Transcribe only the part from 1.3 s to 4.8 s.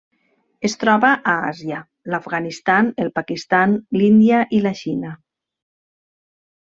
a Àsia: l'Afganistan, el Pakistan, l'Índia i la